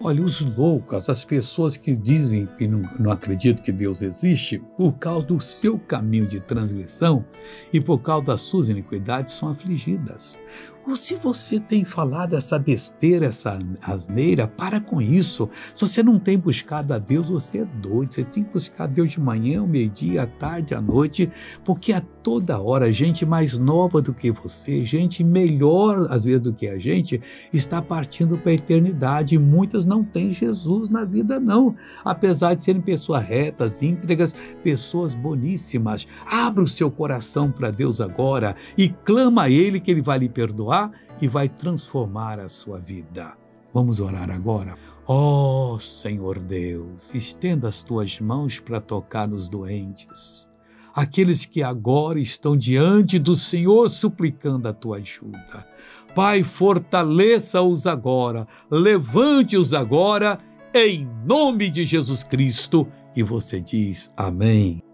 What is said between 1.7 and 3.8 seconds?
que dizem que não, não acreditam que